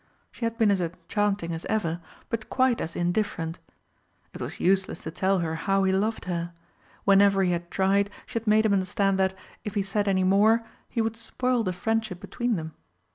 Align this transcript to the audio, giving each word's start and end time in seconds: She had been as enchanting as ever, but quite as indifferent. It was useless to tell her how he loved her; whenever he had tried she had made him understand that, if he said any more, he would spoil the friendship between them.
She 0.31 0.45
had 0.45 0.57
been 0.57 0.71
as 0.71 0.81
enchanting 0.81 1.51
as 1.51 1.63
ever, 1.65 2.01
but 2.29 2.49
quite 2.49 2.81
as 2.81 2.95
indifferent. 2.95 3.59
It 4.33 4.41
was 4.41 4.59
useless 4.59 5.01
to 5.01 5.11
tell 5.11 5.37
her 5.45 5.53
how 5.53 5.83
he 5.83 5.91
loved 5.93 6.25
her; 6.25 6.53
whenever 7.03 7.43
he 7.43 7.51
had 7.51 7.69
tried 7.69 8.09
she 8.25 8.39
had 8.39 8.47
made 8.47 8.65
him 8.65 8.73
understand 8.73 9.19
that, 9.19 9.37
if 9.63 9.75
he 9.75 9.83
said 9.83 10.07
any 10.07 10.23
more, 10.23 10.65
he 10.89 11.01
would 11.01 11.15
spoil 11.15 11.61
the 11.61 11.71
friendship 11.71 12.19
between 12.19 12.55
them. 12.55 12.73